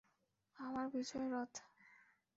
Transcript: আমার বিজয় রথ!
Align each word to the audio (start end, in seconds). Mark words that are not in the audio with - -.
আমার 0.57 0.85
বিজয় 0.93 1.27
রথ! 1.33 1.53